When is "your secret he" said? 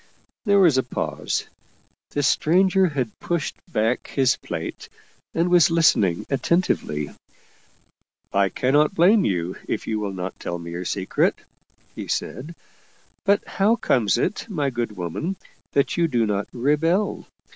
10.71-12.07